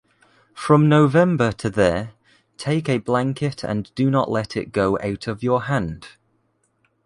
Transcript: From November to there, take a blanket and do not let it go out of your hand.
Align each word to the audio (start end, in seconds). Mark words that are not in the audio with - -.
From 0.55 0.89
November 0.89 1.51
to 1.51 1.69
there, 1.69 2.13
take 2.57 2.89
a 2.89 2.97
blanket 2.97 3.63
and 3.63 3.93
do 3.93 4.09
not 4.09 4.31
let 4.31 4.57
it 4.57 4.71
go 4.71 4.97
out 5.03 5.27
of 5.27 5.43
your 5.43 5.61
hand. 5.65 6.07